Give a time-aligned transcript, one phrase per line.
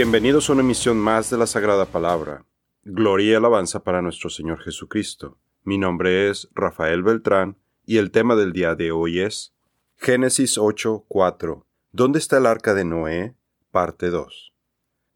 [0.00, 2.44] Bienvenidos a una emisión más de la Sagrada Palabra.
[2.84, 5.40] Gloria y alabanza para nuestro Señor Jesucristo.
[5.64, 9.56] Mi nombre es Rafael Beltrán y el tema del día de hoy es
[9.96, 11.66] Génesis 8:4.
[11.90, 13.34] ¿Dónde está el arca de Noé?
[13.72, 14.54] Parte 2.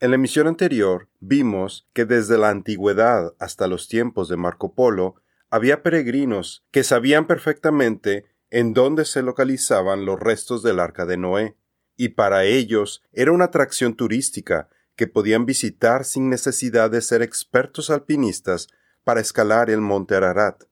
[0.01, 5.15] En la emisión anterior vimos que desde la antigüedad hasta los tiempos de Marco Polo
[5.49, 11.57] había peregrinos que sabían perfectamente en dónde se localizaban los restos del arca de Noé
[11.97, 17.91] y para ellos era una atracción turística que podían visitar sin necesidad de ser expertos
[17.91, 18.69] alpinistas
[19.05, 20.65] para escalar el monte Ararat.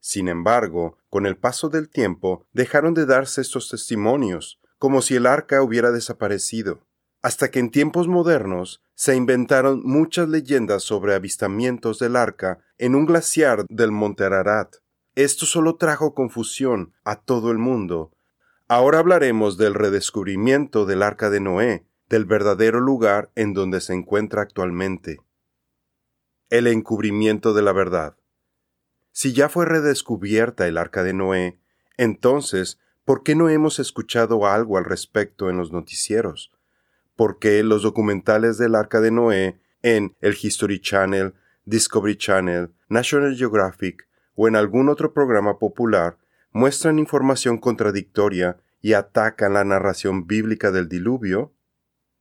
[0.00, 5.26] Sin embargo, con el paso del tiempo dejaron de darse estos testimonios, como si el
[5.26, 6.86] arca hubiera desaparecido,
[7.22, 13.06] hasta que en tiempos modernos se inventaron muchas leyendas sobre avistamientos del arca en un
[13.06, 14.76] glaciar del monte Ararat.
[15.14, 18.12] Esto solo trajo confusión a todo el mundo,
[18.72, 24.42] Ahora hablaremos del redescubrimiento del arca de Noé, del verdadero lugar en donde se encuentra
[24.42, 25.18] actualmente.
[26.50, 28.16] El encubrimiento de la verdad.
[29.10, 31.58] Si ya fue redescubierta el arca de Noé,
[31.96, 36.52] entonces, ¿por qué no hemos escuchado algo al respecto en los noticieros?
[37.16, 43.34] ¿Por qué los documentales del arca de Noé en el History Channel, Discovery Channel, National
[43.34, 46.19] Geographic o en algún otro programa popular
[46.52, 51.52] muestran información contradictoria y atacan la narración bíblica del diluvio?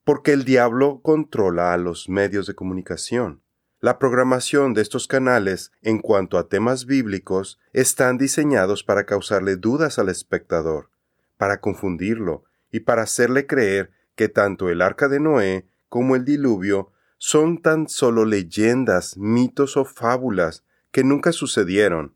[0.03, 3.41] Porque el diablo controla a los medios de comunicación.
[3.81, 9.99] La programación de estos canales en cuanto a temas bíblicos están diseñados para causarle dudas
[9.99, 10.89] al espectador,
[11.37, 16.91] para confundirlo y para hacerle creer que tanto el arca de Noé como el diluvio
[17.17, 22.15] son tan solo leyendas, mitos o fábulas que nunca sucedieron,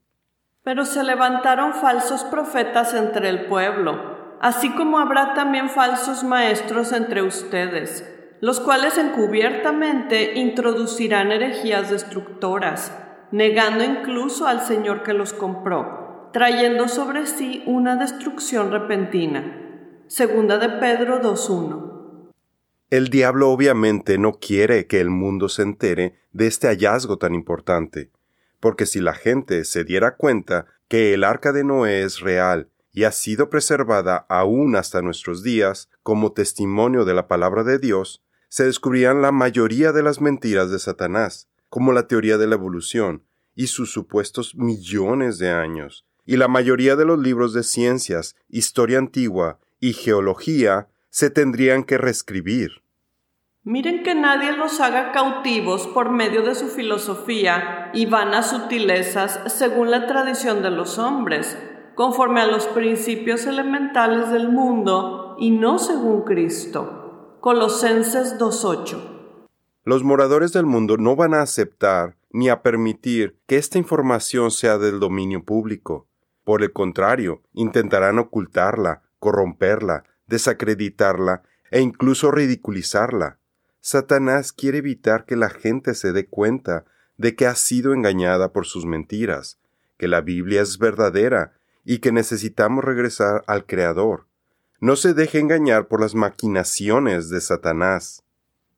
[0.63, 7.21] pero se levantaron falsos profetas entre el pueblo, así como habrá también falsos maestros entre
[7.21, 8.09] ustedes,
[8.39, 12.97] los cuales encubiertamente introducirán herejías destructoras,
[13.31, 19.59] negando incluso al Señor que los compró, trayendo sobre sí una destrucción repentina.
[20.07, 22.31] Segunda de Pedro 2.1.
[22.89, 28.12] El diablo obviamente no quiere que el mundo se entere de este hallazgo tan importante
[28.63, 33.03] porque si la gente se diera cuenta que el arca de Noé es real y
[33.03, 38.63] ha sido preservada aún hasta nuestros días como testimonio de la palabra de Dios, se
[38.63, 43.67] descubrirían la mayoría de las mentiras de Satanás, como la teoría de la evolución y
[43.67, 49.59] sus supuestos millones de años, y la mayoría de los libros de ciencias, historia antigua
[49.81, 52.82] y geología se tendrían que reescribir.
[53.65, 59.89] Miren que nadie los haga cautivos por medio de su filosofía y vanas sutilezas según
[59.89, 61.57] la tradición de los hombres,
[61.95, 67.37] conforme a los principios elementales del mundo y no según Cristo.
[67.39, 69.47] Colosenses 2.8.
[69.85, 74.77] Los moradores del mundo no van a aceptar ni a permitir que esta información sea
[74.77, 76.09] del dominio público.
[76.43, 83.39] Por el contrario, intentarán ocultarla, corromperla, desacreditarla e incluso ridiculizarla.
[83.85, 86.85] Satanás quiere evitar que la gente se dé cuenta
[87.17, 89.59] de que ha sido engañada por sus mentiras,
[89.97, 91.51] que la Biblia es verdadera
[91.83, 94.25] y que necesitamos regresar al Creador.
[94.79, 98.23] No se deje engañar por las maquinaciones de Satanás.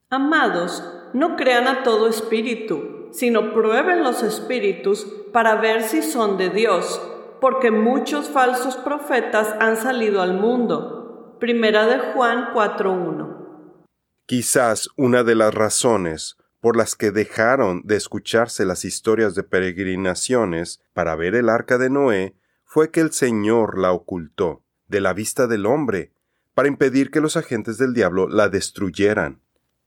[0.09, 0.83] Amados,
[1.13, 6.99] no crean a todo espíritu, sino prueben los espíritus para ver si son de Dios,
[7.39, 11.37] porque muchos falsos profetas han salido al mundo.
[11.39, 13.34] Primera de Juan 4.1
[14.27, 20.81] Quizás una de las razones por las que dejaron de escucharse las historias de peregrinaciones
[20.93, 25.45] para ver el arca de Noé fue que el Señor la ocultó de la vista
[25.45, 26.11] del hombre
[26.55, 29.41] para impedir que los agentes del diablo la destruyeran.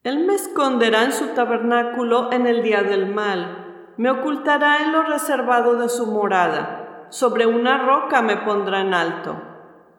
[0.04, 5.02] Él me esconderá en su tabernáculo en el día del mal, me ocultará en lo
[5.02, 9.42] reservado de su morada, sobre una roca me pondrá en alto.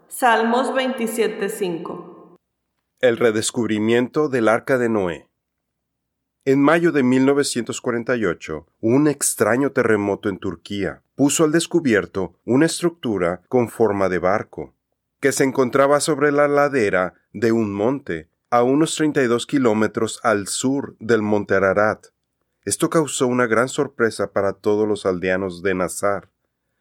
[0.08, 2.09] Salmos 27.5
[3.02, 5.30] el redescubrimiento del Arca de Noé.
[6.44, 13.70] En mayo de 1948, un extraño terremoto en Turquía puso al descubierto una estructura con
[13.70, 14.74] forma de barco,
[15.22, 20.98] que se encontraba sobre la ladera de un monte, a unos 32 kilómetros al sur
[21.00, 22.08] del monte Ararat.
[22.66, 26.30] Esto causó una gran sorpresa para todos los aldeanos de Nazar,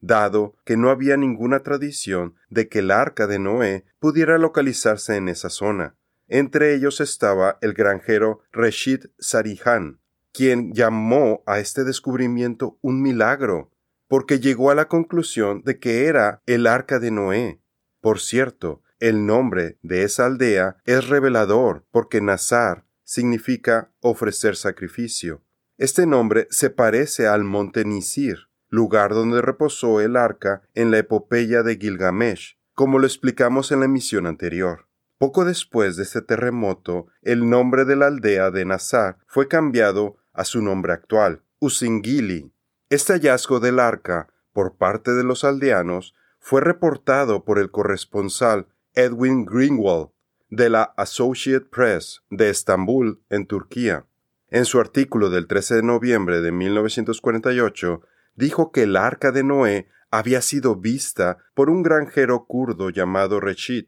[0.00, 5.28] dado que no había ninguna tradición de que el arca de Noé pudiera localizarse en
[5.28, 5.94] esa zona.
[6.28, 10.00] Entre ellos estaba el granjero Reshid Sarihan,
[10.32, 13.72] quien llamó a este descubrimiento un milagro,
[14.08, 17.62] porque llegó a la conclusión de que era el arca de Noé.
[18.00, 25.42] Por cierto, el nombre de esa aldea es revelador porque Nazar significa ofrecer sacrificio.
[25.78, 31.62] Este nombre se parece al monte Nisir, lugar donde reposó el arca en la epopeya
[31.62, 34.87] de Gilgamesh, como lo explicamos en la emisión anterior.
[35.18, 40.44] Poco después de este terremoto, el nombre de la aldea de Nazar fue cambiado a
[40.44, 42.52] su nombre actual, Usingili.
[42.88, 49.44] Este hallazgo del arca por parte de los aldeanos fue reportado por el corresponsal Edwin
[49.44, 50.10] Greenwald
[50.50, 54.06] de la Associate Press de Estambul, en Turquía.
[54.50, 58.02] En su artículo del 13 de noviembre de 1948,
[58.36, 63.86] dijo que el arca de Noé había sido vista por un granjero kurdo llamado Reshid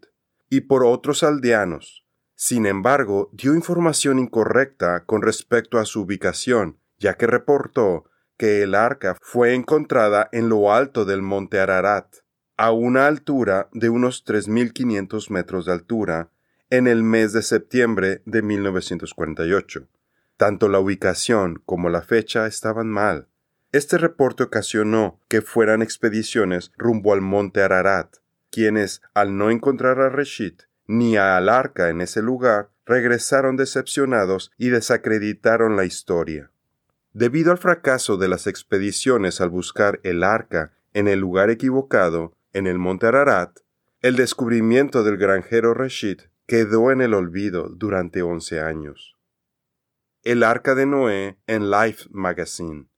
[0.51, 2.05] y por otros aldeanos.
[2.35, 8.05] Sin embargo, dio información incorrecta con respecto a su ubicación, ya que reportó
[8.37, 12.17] que el arca fue encontrada en lo alto del monte Ararat,
[12.57, 16.31] a una altura de unos 3.500 metros de altura,
[16.71, 19.89] en el mes de septiembre de 1948.
[20.37, 23.29] Tanto la ubicación como la fecha estaban mal.
[23.73, 28.17] Este reporte ocasionó que fueran expediciones rumbo al monte Ararat,
[28.51, 30.55] quienes, al no encontrar a Reshid
[30.87, 36.51] ni a Alarca en ese lugar, regresaron decepcionados y desacreditaron la historia.
[37.13, 42.67] Debido al fracaso de las expediciones al buscar el arca en el lugar equivocado, en
[42.67, 43.61] el monte Ararat,
[44.03, 49.17] el descubrimiento del granjero Reshid quedó en el olvido durante once años.
[50.25, 52.90] El arca de Noé en Life Magazine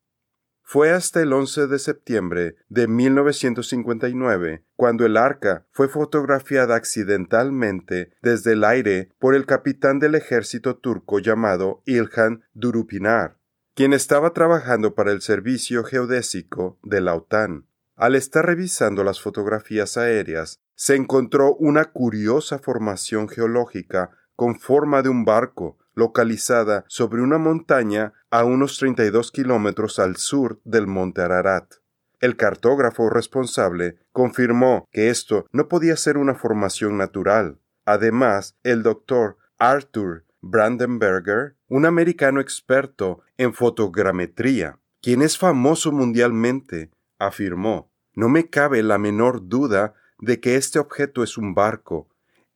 [0.73, 8.55] fue hasta el 11 de septiembre de 1959 cuando el arca fue fotografiada accidentalmente desde
[8.55, 13.37] el aire por el capitán del ejército turco llamado Ilhan Durupinar,
[13.75, 17.67] quien estaba trabajando para el servicio geodésico de la OTAN.
[17.95, 25.11] Al estar revisando las fotografías aéreas, se encontró una curiosa formación geológica con forma de
[25.11, 31.75] un barco localizada sobre una montaña a unos 32 kilómetros al sur del monte Ararat.
[32.21, 37.59] El cartógrafo responsable confirmó que esto no podía ser una formación natural.
[37.85, 47.91] Además, el doctor Arthur Brandenberger, un americano experto en fotogrametría, quien es famoso mundialmente, afirmó
[48.15, 52.09] No me cabe la menor duda de que este objeto es un barco.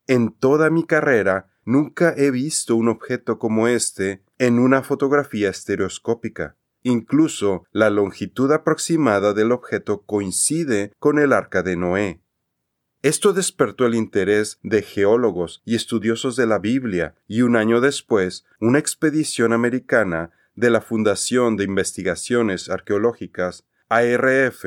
[0.06, 6.56] En toda mi carrera Nunca he visto un objeto como este en una fotografía estereoscópica.
[6.84, 12.20] Incluso la longitud aproximada del objeto coincide con el arca de Noé.
[13.02, 18.44] Esto despertó el interés de geólogos y estudiosos de la Biblia y un año después
[18.60, 24.64] una expedición americana de la Fundación de Investigaciones Arqueológicas ARF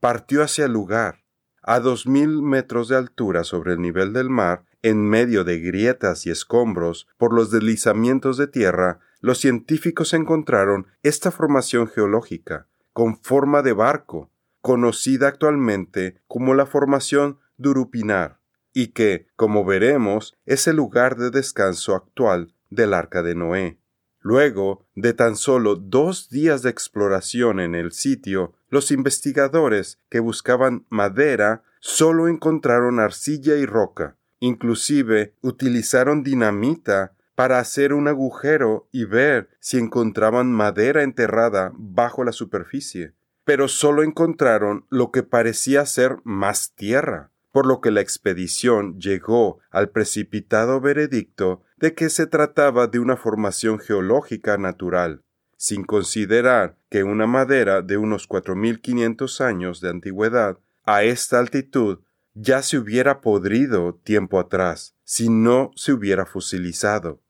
[0.00, 1.22] partió hacia el lugar.
[1.62, 6.26] A dos mil metros de altura sobre el nivel del mar, en medio de grietas
[6.26, 13.62] y escombros por los deslizamientos de tierra, los científicos encontraron esta formación geológica, con forma
[13.62, 14.30] de barco,
[14.60, 18.40] conocida actualmente como la formación Durupinar,
[18.72, 23.78] y que, como veremos, es el lugar de descanso actual del arca de Noé.
[24.18, 30.86] Luego de tan solo dos días de exploración en el sitio, los investigadores que buscaban
[30.88, 39.48] madera solo encontraron arcilla y roca, Inclusive utilizaron dinamita para hacer un agujero y ver
[39.60, 43.12] si encontraban madera enterrada bajo la superficie.
[43.44, 49.60] Pero solo encontraron lo que parecía ser más tierra, por lo que la expedición llegó
[49.70, 55.22] al precipitado veredicto de que se trataba de una formación geológica natural,
[55.56, 62.00] sin considerar que una madera de unos 4.500 años de antigüedad a esta altitud
[62.34, 67.20] ya se hubiera podrido tiempo atrás si no se hubiera fusilizado.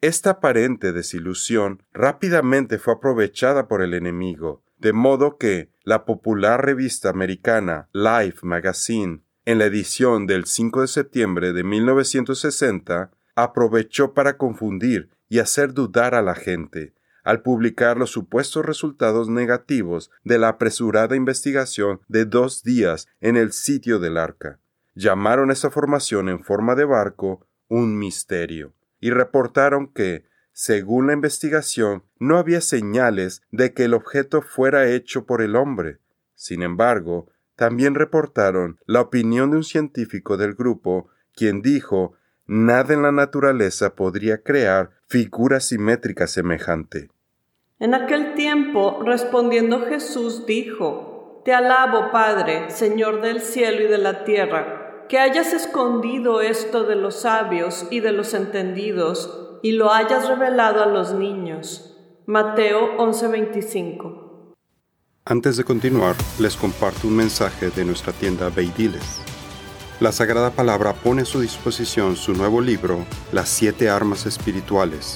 [0.00, 7.10] Esta aparente desilusión rápidamente fue aprovechada por el enemigo, de modo que la popular revista
[7.10, 15.10] americana Life Magazine, en la edición del 5 de septiembre de 1960, aprovechó para confundir
[15.28, 21.16] y hacer dudar a la gente, al publicar los supuestos resultados negativos de la apresurada
[21.16, 24.58] investigación de dos días en el sitio del arca.
[24.94, 32.04] Llamaron esa formación en forma de barco un misterio y reportaron que, según la investigación,
[32.18, 35.98] no había señales de que el objeto fuera hecho por el hombre.
[36.34, 42.14] Sin embargo, también reportaron la opinión de un científico del grupo, quien dijo
[42.52, 47.08] nada en la naturaleza podría crear figura simétrica semejante.
[47.78, 54.24] En aquel tiempo, respondiendo Jesús, dijo, Te alabo, Padre, Señor del cielo y de la
[54.24, 60.28] tierra, que hayas escondido esto de los sabios y de los entendidos, y lo hayas
[60.28, 61.96] revelado a los niños.
[62.26, 64.54] Mateo 11:25
[65.24, 69.31] Antes de continuar, les comparto un mensaje de nuestra tienda Beidiles.
[70.02, 75.14] La Sagrada Palabra pone a su disposición su nuevo libro, Las siete armas espirituales.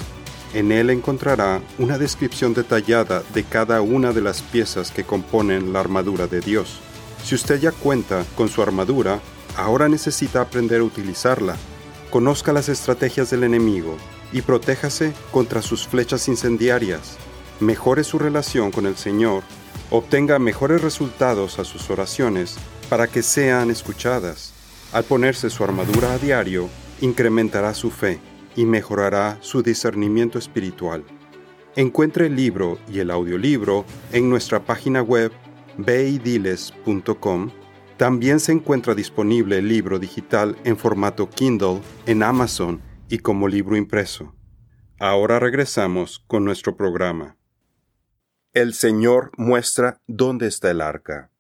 [0.55, 5.81] En él encontrará una descripción detallada de cada una de las piezas que componen la
[5.81, 6.78] armadura de Dios.
[7.25, 9.19] Si usted ya cuenta con su armadura,
[9.57, 11.57] ahora necesita aprender a utilizarla.
[12.11, 13.97] Conozca las estrategias del enemigo
[14.33, 17.16] y protéjase contra sus flechas incendiarias.
[17.59, 19.43] Mejore su relación con el Señor,
[19.90, 22.55] obtenga mejores resultados a sus oraciones
[22.88, 24.56] para que sean escuchadas.
[24.97, 26.71] Al ponerse su armadura a diario,
[27.03, 28.19] incrementará su fe
[28.57, 31.05] y mejorará su discernimiento espiritual.
[31.75, 35.33] Encuentre el libro y el audiolibro en nuestra página web
[35.76, 37.50] beidiles.com.
[37.99, 43.76] También se encuentra disponible el libro digital en formato Kindle en Amazon y como libro
[43.76, 44.35] impreso.
[44.99, 47.37] Ahora regresamos con nuestro programa.
[48.55, 51.31] El Señor muestra dónde está el arca.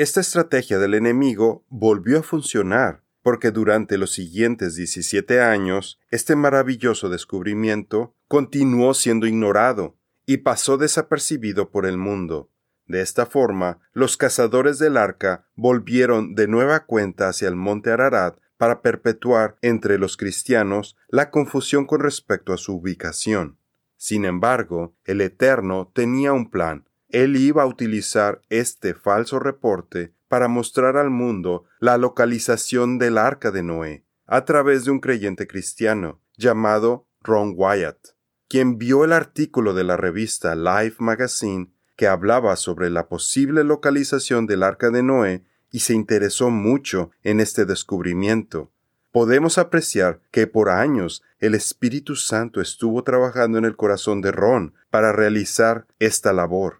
[0.00, 7.10] Esta estrategia del enemigo volvió a funcionar porque durante los siguientes 17 años este maravilloso
[7.10, 12.50] descubrimiento continuó siendo ignorado y pasó desapercibido por el mundo.
[12.86, 18.38] De esta forma, los cazadores del arca volvieron de nueva cuenta hacia el monte Ararat
[18.56, 23.58] para perpetuar entre los cristianos la confusión con respecto a su ubicación.
[23.98, 26.86] Sin embargo, el Eterno tenía un plan.
[27.12, 33.50] Él iba a utilizar este falso reporte para mostrar al mundo la localización del arca
[33.50, 38.10] de Noé a través de un creyente cristiano llamado Ron Wyatt,
[38.48, 44.46] quien vio el artículo de la revista Life Magazine que hablaba sobre la posible localización
[44.46, 48.70] del arca de Noé y se interesó mucho en este descubrimiento.
[49.12, 54.74] Podemos apreciar que por años el Espíritu Santo estuvo trabajando en el corazón de Ron
[54.90, 56.79] para realizar esta labor.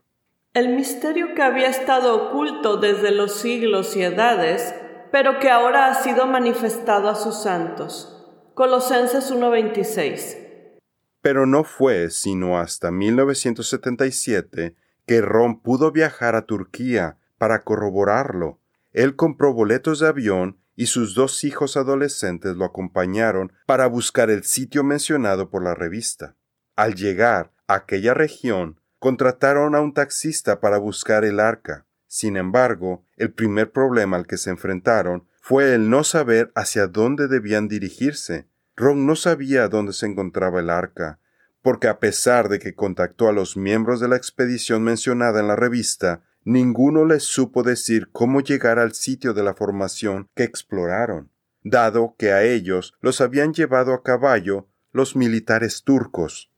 [0.52, 4.75] El misterio que había estado oculto desde los siglos y edades,
[5.12, 8.26] pero que ahora ha sido manifestado a sus santos.
[8.54, 10.80] Colosenses 1:26.
[11.23, 14.75] Pero no fue sino hasta 1977
[15.07, 18.59] que Ron pudo viajar a Turquía para corroborarlo.
[18.92, 24.42] Él compró boletos de avión y sus dos hijos adolescentes lo acompañaron para buscar el
[24.42, 26.35] sitio mencionado por la revista.
[26.75, 31.87] Al llegar a aquella región, contrataron a un taxista para buscar el arca.
[32.07, 37.26] Sin embargo, el primer problema al que se enfrentaron fue el no saber hacia dónde
[37.26, 38.47] debían dirigirse.
[38.76, 41.19] Ron no sabía dónde se encontraba el arca,
[41.62, 45.57] porque a pesar de que contactó a los miembros de la expedición mencionada en la
[45.57, 51.30] revista, ninguno les supo decir cómo llegar al sitio de la formación que exploraron,
[51.62, 56.50] dado que a ellos los habían llevado a caballo los militares turcos.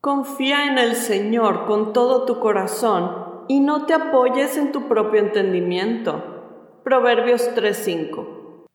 [0.00, 5.18] Confía en el Señor con todo tu corazón y no te apoyes en tu propio
[5.18, 6.80] entendimiento.
[6.84, 8.68] Proverbios 3:5.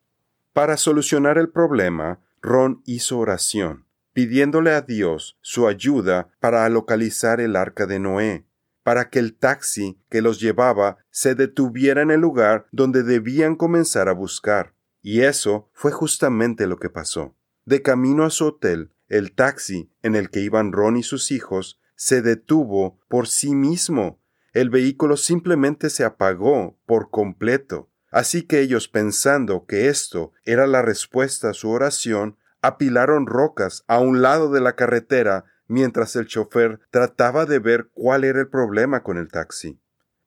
[0.52, 7.56] Para solucionar el problema, Ron hizo oración, pidiéndole a Dios su ayuda para localizar el
[7.56, 8.46] arca de Noé,
[8.84, 14.10] para que el taxi que los llevaba se detuviera en el lugar donde debían comenzar
[14.10, 14.74] a buscar.
[15.02, 17.34] Y eso fue justamente lo que pasó.
[17.64, 21.80] De camino a su hotel, el taxi en el que iban Ron y sus hijos
[21.96, 24.20] se detuvo por sí mismo.
[24.54, 27.90] El vehículo simplemente se apagó por completo.
[28.12, 34.00] Así que ellos pensando que esto era la respuesta a su oración, apilaron rocas a
[34.00, 39.02] un lado de la carretera mientras el chofer trataba de ver cuál era el problema
[39.02, 39.80] con el taxi.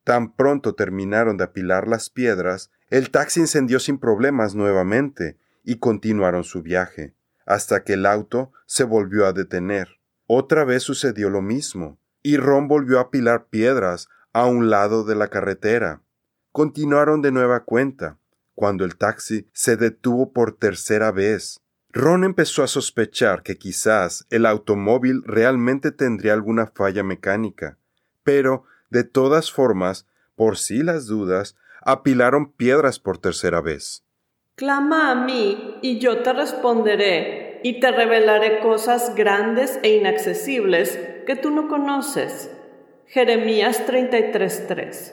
[0.03, 6.45] Tan pronto terminaron de apilar las piedras, el taxi encendió sin problemas nuevamente y continuaron
[6.45, 10.01] su viaje hasta que el auto se volvió a detener.
[10.27, 15.15] Otra vez sucedió lo mismo, y Ron volvió a apilar piedras a un lado de
[15.15, 16.03] la carretera.
[16.53, 18.19] Continuaron de nueva cuenta,
[18.55, 21.61] cuando el taxi se detuvo por tercera vez.
[21.93, 27.79] Ron empezó a sospechar que quizás el automóvil realmente tendría alguna falla mecánica,
[28.25, 34.06] pero, de todas formas, por si las dudas, apilaron piedras por tercera vez.
[34.57, 41.37] Clama a mí y yo te responderé y te revelaré cosas grandes e inaccesibles que
[41.37, 42.51] tú no conoces.
[43.05, 45.13] Jeremías 33:3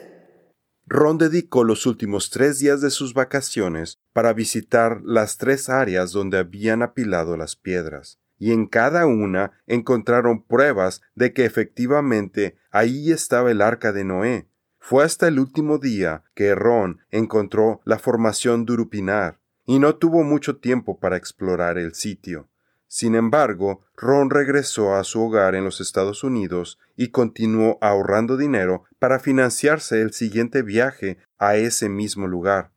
[0.86, 6.38] Ron dedicó los últimos tres días de sus vacaciones para visitar las tres áreas donde
[6.38, 13.50] habían apilado las piedras, y en cada una encontraron pruebas de que efectivamente ahí estaba
[13.50, 14.48] el arca de Noé,
[14.86, 20.58] fue hasta el último día que Ron encontró la formación Durupinar y no tuvo mucho
[20.58, 22.50] tiempo para explorar el sitio.
[22.86, 28.84] Sin embargo, Ron regresó a su hogar en los Estados Unidos y continuó ahorrando dinero
[28.98, 32.70] para financiarse el siguiente viaje a ese mismo lugar.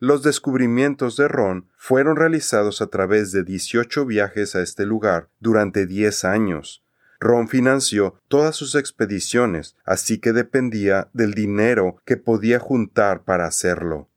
[0.00, 5.86] Los descubrimientos de Ron fueron realizados a través de 18 viajes a este lugar durante
[5.86, 6.81] 10 años.
[7.22, 14.08] Ron financió todas sus expediciones, así que dependía del dinero que podía juntar para hacerlo.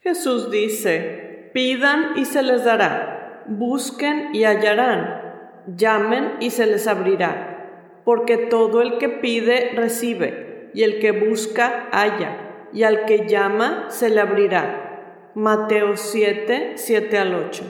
[0.00, 3.16] Jesús dice, pidan y se les dará
[3.50, 10.84] busquen y hallarán, llamen y se les abrirá, porque todo el que pide recibe, y
[10.84, 15.32] el que busca halla, y al que llama se le abrirá.
[15.34, 17.64] Mateo 7, 7 al 8.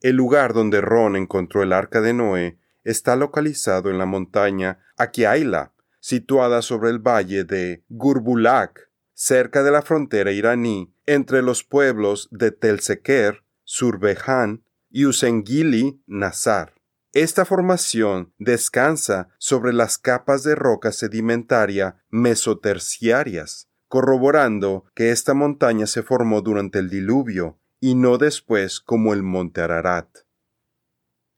[0.00, 5.72] El lugar donde Ron encontró el arca de Noé está localizado en la montaña Akiaila,
[6.00, 12.50] situada sobre el valle de Gurbulak, cerca de la frontera iraní entre los pueblos de
[12.50, 16.74] Telseker, Surbejan y Usengili Nazar.
[17.12, 26.02] Esta formación descansa sobre las capas de roca sedimentaria mesoterciarias, corroborando que esta montaña se
[26.02, 30.08] formó durante el diluvio y no después como el monte Ararat.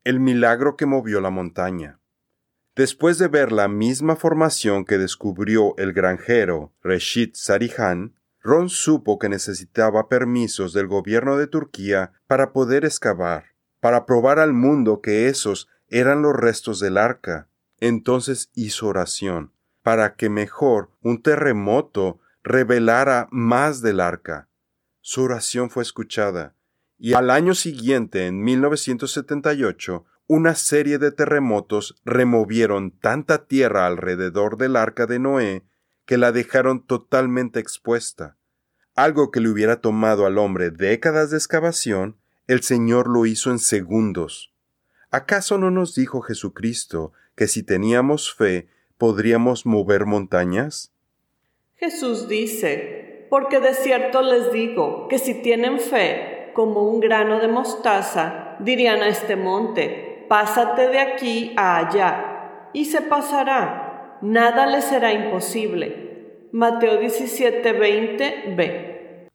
[0.05, 1.99] El milagro que movió la montaña.
[2.77, 9.31] Después de ver la misma formación que descubrió el granjero Reshid Sarihan, Ron supo que
[9.31, 15.71] necesitaba permisos del gobierno de Turquía para poder excavar, para probar al mundo que esos
[15.89, 17.49] eran los restos del arca.
[17.81, 24.51] Entonces hizo oración, para que mejor un terremoto revelara más del arca.
[25.01, 26.55] Su oración fue escuchada,
[26.99, 34.77] y al año siguiente, en 1978, una serie de terremotos removieron tanta tierra alrededor del
[34.77, 35.65] arca de Noé
[36.07, 38.37] que la dejaron totalmente expuesta.
[38.95, 43.59] Algo que le hubiera tomado al hombre décadas de excavación, el Señor lo hizo en
[43.59, 44.55] segundos.
[45.11, 50.93] ¿Acaso no nos dijo Jesucristo que si teníamos fe podríamos mover montañas?
[51.77, 57.49] Jesús dice, porque de cierto les digo que si tienen fe como un grano de
[57.49, 64.85] mostaza, dirían a este monte, pásate de aquí a allá, y se pasará, nada les
[64.85, 66.49] será imposible.
[66.53, 69.29] Mateo 17, 20b.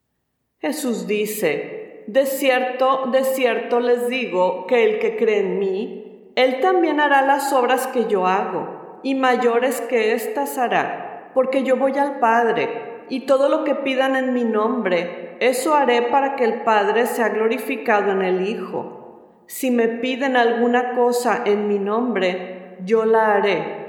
[0.59, 6.59] Jesús dice, De cierto, de cierto les digo que el que cree en mí, él
[6.61, 11.97] también hará las obras que yo hago, y mayores que éstas hará, porque yo voy
[11.97, 16.61] al Padre, y todo lo que pidan en mi nombre, eso haré para que el
[16.63, 19.43] Padre sea glorificado en el Hijo.
[19.47, 23.79] Si me piden alguna cosa en mi nombre, yo la haré.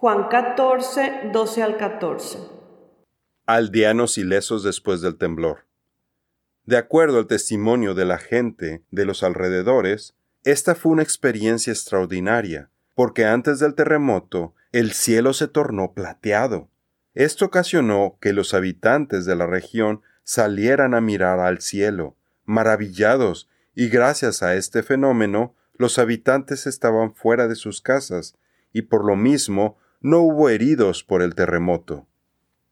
[0.00, 2.58] Juan 14, 12 al 14
[3.48, 5.64] aldeanos ilesos después del temblor.
[6.66, 12.68] De acuerdo al testimonio de la gente de los alrededores, esta fue una experiencia extraordinaria,
[12.94, 16.68] porque antes del terremoto el cielo se tornó plateado.
[17.14, 22.14] Esto ocasionó que los habitantes de la región salieran a mirar al cielo,
[22.44, 28.36] maravillados, y gracias a este fenómeno los habitantes estaban fuera de sus casas,
[28.70, 32.04] y por lo mismo no hubo heridos por el terremoto.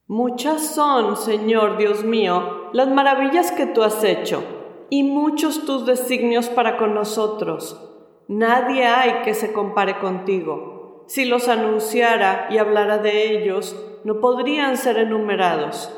[0.06, 4.44] Muchas son, Señor Dios mío, las maravillas que tú has hecho,
[4.90, 7.90] y muchos tus designios para con nosotros.
[8.28, 11.06] Nadie hay que se compare contigo.
[11.08, 15.90] Si los anunciara y hablara de ellos, no podrían ser enumerados.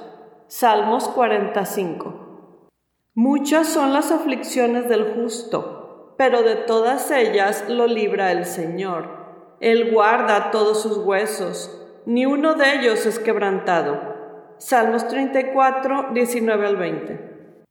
[0.49, 2.69] Salmos 45.
[3.15, 9.57] Muchas son las aflicciones del justo, pero de todas ellas lo libra el Señor.
[9.61, 14.57] Él guarda todos sus huesos ni uno de ellos es quebrantado.
[14.57, 17.65] Salmos 34, 19 al 20.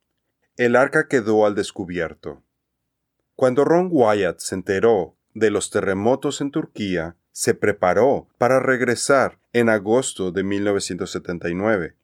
[0.57, 2.43] El arca quedó al descubierto.
[3.35, 9.69] Cuando Ron Wyatt se enteró de los terremotos en Turquía, se preparó para regresar en
[9.69, 11.96] agosto de 1979.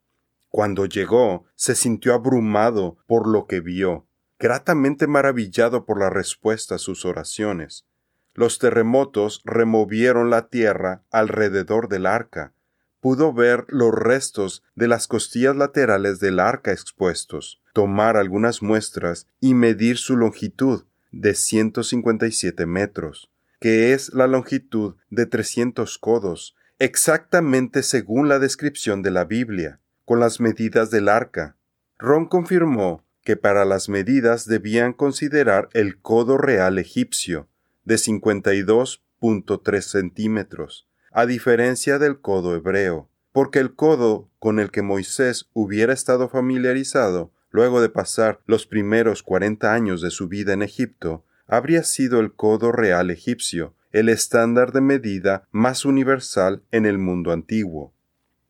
[0.54, 4.06] Cuando llegó, se sintió abrumado por lo que vio,
[4.38, 7.88] gratamente maravillado por la respuesta a sus oraciones.
[8.36, 12.54] Los terremotos removieron la tierra alrededor del arca.
[13.00, 19.56] Pudo ver los restos de las costillas laterales del arca expuestos, tomar algunas muestras y
[19.56, 28.30] medir su longitud de 157 metros, que es la longitud de 300 codos, exactamente según
[28.30, 31.56] la descripción de la Biblia, con las medidas del arca.
[31.98, 37.48] Ron confirmó que para las medidas debían considerar el codo real egipcio,
[37.86, 45.50] de 52.3 centímetros, a diferencia del codo hebreo, porque el codo con el que Moisés
[45.54, 51.24] hubiera estado familiarizado luego de pasar los primeros 40 años de su vida en Egipto
[51.48, 57.32] habría sido el codo real egipcio, el estándar de medida más universal en el mundo
[57.32, 57.94] antiguo.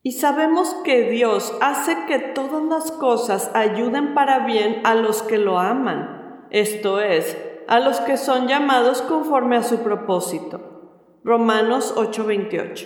[0.06, 5.38] Y sabemos que Dios hace que todas las cosas ayuden para bien a los que
[5.38, 7.38] lo aman, esto es,
[7.70, 11.22] a los que son llamados conforme a su propósito.
[11.24, 12.86] Romanos 8:28.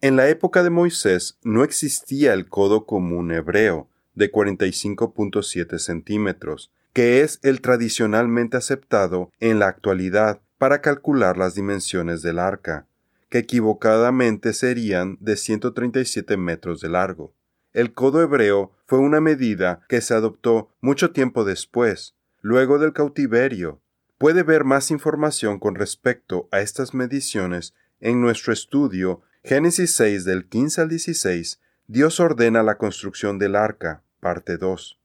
[0.00, 7.20] En la época de Moisés no existía el codo común hebreo de 45.7 centímetros, que
[7.20, 12.86] es el tradicionalmente aceptado en la actualidad para calcular las dimensiones del arca,
[13.28, 17.34] que equivocadamente serían de 137 metros de largo.
[17.72, 23.80] El codo hebreo fue una medida que se adoptó mucho tiempo después, luego del cautiverio.
[24.18, 30.48] Puede ver más información con respecto a estas mediciones en nuestro estudio Génesis 6 del
[30.48, 34.98] 15 al 16, Dios ordena la construcción del arca, parte 2.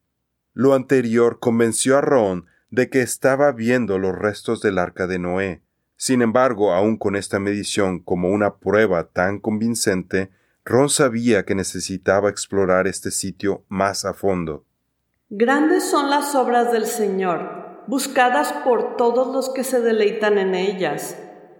[0.55, 5.61] Lo anterior convenció a Ron de que estaba viendo los restos del arca de Noé.
[6.03, 10.31] Sin embargo, aun con esta medición como una prueba tan convincente,
[10.65, 14.65] Ron sabía que necesitaba explorar este sitio más a fondo.
[15.29, 21.15] Grandes son las obras del Señor, buscadas por todos los que se deleitan en ellas.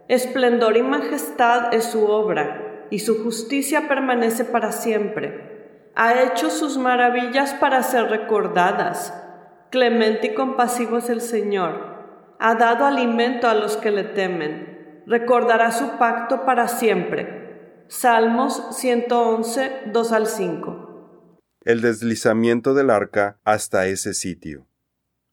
[0.07, 5.91] Esplendor y majestad es su obra, y su justicia permanece para siempre.
[5.93, 9.13] Ha hecho sus maravillas para ser recordadas.
[9.69, 11.90] Clemente y compasivo es el Señor.
[12.43, 15.03] Ha dado alimento a los que le temen.
[15.05, 17.85] Recordará su pacto para siempre.
[17.87, 21.37] Salmos 111, 2 al 5.
[21.63, 24.65] El deslizamiento del arca hasta ese sitio.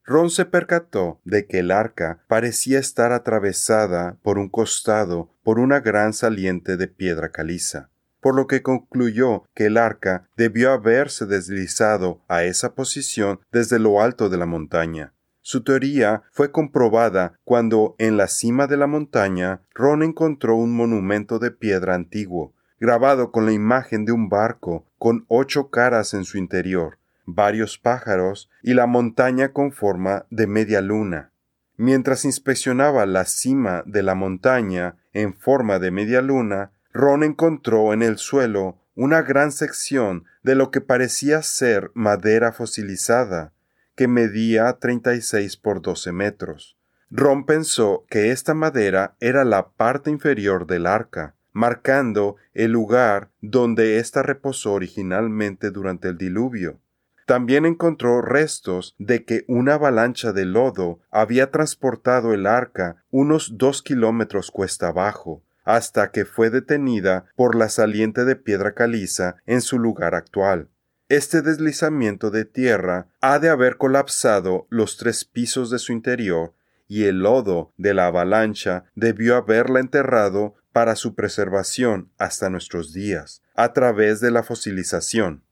[0.05, 5.81] Ron se percató de que el arca parecía estar atravesada por un costado por una
[5.81, 7.89] gran saliente de piedra caliza
[8.21, 14.03] por lo que concluyó que el arca debió haberse deslizado a esa posición desde lo
[14.03, 15.15] alto de la montaña.
[15.51, 21.39] Su teoría fue comprobada cuando en la cima de la montaña Ron encontró un monumento
[21.39, 26.37] de piedra antiguo, grabado con la imagen de un barco con ocho caras en su
[26.37, 31.33] interior, varios pájaros y la montaña con forma de media luna.
[31.79, 38.03] Mientras inspeccionaba la cima de la montaña en forma de media luna, Ron encontró en
[38.03, 43.55] el suelo una gran sección de lo que parecía ser madera fosilizada,
[43.99, 46.79] que medía 36 por 12 metros.
[47.11, 53.99] Ron pensó que esta madera era la parte inferior del arca, marcando el lugar donde
[53.99, 56.79] ésta reposó originalmente durante el diluvio.
[57.27, 63.83] También encontró restos de que una avalancha de lodo había transportado el arca unos dos
[63.83, 69.77] kilómetros cuesta abajo, hasta que fue detenida por la saliente de piedra caliza en su
[69.81, 70.69] lugar actual.
[71.09, 76.53] Este deslizamiento de tierra ha de haber colapsado los tres pisos de su interior
[76.87, 83.43] y el lodo de la avalancha debió haberla enterrado para su preservación hasta nuestros días,
[83.55, 85.45] a través de la fosilización.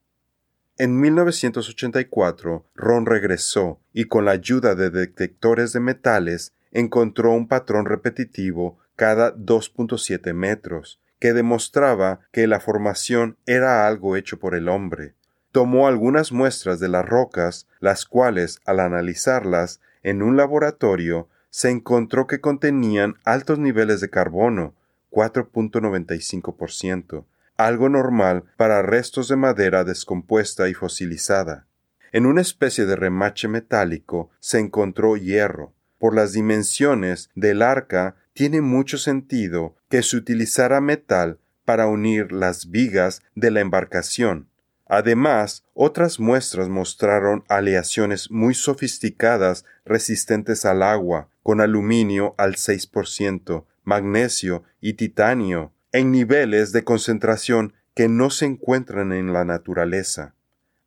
[0.77, 7.87] En 1984, Ron regresó y con la ayuda de detectores de metales encontró un patrón
[7.87, 15.15] repetitivo cada 2.7 metros, que demostraba que la formación era algo hecho por el hombre.
[15.57, 22.27] Tomó algunas muestras de las rocas, las cuales, al analizarlas en un laboratorio, se encontró
[22.27, 24.75] que contenían altos niveles de carbono,
[25.11, 27.25] 4.95%,
[27.57, 31.65] algo normal para restos de madera descompuesta y fosilizada.
[32.13, 35.73] En una especie de remache metálico se encontró hierro.
[35.97, 42.71] Por las dimensiones del arca tiene mucho sentido que se utilizara metal para unir las
[42.71, 44.51] vigas de la embarcación.
[44.87, 54.63] Además, otras muestras mostraron aleaciones muy sofisticadas resistentes al agua, con aluminio al 6%, magnesio
[54.81, 60.35] y titanio, en niveles de concentración que no se encuentran en la naturaleza.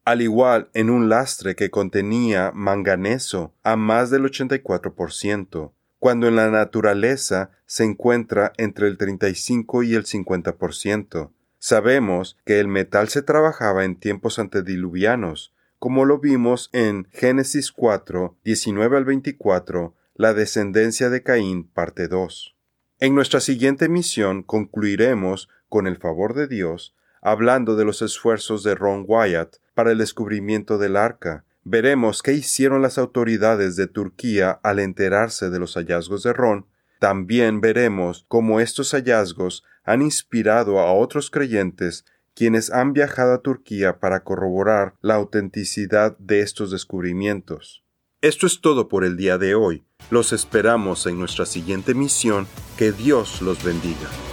[0.05, 6.49] Al igual en un lastre que contenía manganeso a más del 84%, cuando en la
[6.49, 11.31] naturaleza se encuentra entre el 35 y el 50%.
[11.61, 18.37] Sabemos que el metal se trabajaba en tiempos antediluvianos, como lo vimos en Génesis 4,
[18.45, 22.55] 19 al 24, la descendencia de Caín, parte 2.
[22.99, 28.75] En nuestra siguiente misión concluiremos, con el favor de Dios, hablando de los esfuerzos de
[28.75, 34.79] Ron Wyatt para el descubrimiento del arca, veremos qué hicieron las autoridades de Turquía al
[34.79, 36.67] enterarse de los hallazgos de Ron.
[36.99, 43.99] También veremos cómo estos hallazgos han inspirado a otros creyentes quienes han viajado a Turquía
[43.99, 47.83] para corroborar la autenticidad de estos descubrimientos.
[48.21, 49.83] Esto es todo por el día de hoy.
[50.11, 52.45] Los esperamos en nuestra siguiente misión.
[52.77, 54.28] Que Dios los bendiga.